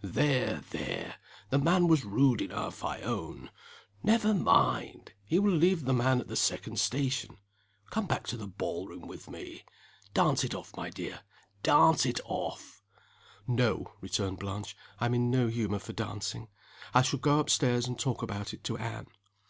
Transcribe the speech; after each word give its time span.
"There! 0.00 0.62
there! 0.70 1.16
the 1.50 1.58
man 1.58 1.86
was 1.86 2.06
rude 2.06 2.40
enough 2.40 2.82
I 2.82 3.02
own. 3.02 3.50
Never 4.02 4.32
mind! 4.32 5.12
he 5.22 5.38
will 5.38 5.52
leave 5.52 5.84
the 5.84 5.92
man 5.92 6.18
at 6.18 6.28
the 6.28 6.34
second 6.34 6.80
station. 6.80 7.36
Come 7.90 8.06
back 8.06 8.26
to 8.28 8.38
the 8.38 8.46
ball 8.46 8.88
room 8.88 9.06
with 9.06 9.28
me. 9.28 9.64
Dance 10.14 10.44
it 10.44 10.54
off, 10.54 10.74
my 10.78 10.88
dear 10.88 11.20
dance 11.62 12.06
it 12.06 12.20
off!" 12.24 12.82
"No," 13.46 13.92
returned 14.00 14.38
Blanche. 14.38 14.74
"I'm 14.98 15.12
in 15.12 15.30
no 15.30 15.48
humor 15.48 15.78
for 15.78 15.92
dancing. 15.92 16.48
I 16.94 17.02
shall 17.02 17.18
go 17.18 17.38
up 17.38 17.50
stairs, 17.50 17.86
and 17.86 17.98
talk 17.98 18.22
about 18.22 18.54
it 18.54 18.64
to 18.64 18.78
Anne." 18.78 19.08